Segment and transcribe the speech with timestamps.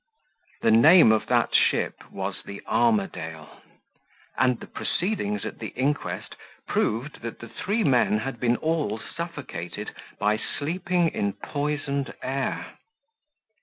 [0.63, 3.61] The name of that ship was "The Armadale."
[4.35, 6.35] And the proceedings at the Inquest
[6.67, 12.79] proved that the three men had been all suffocated by sleeping in poisoned air!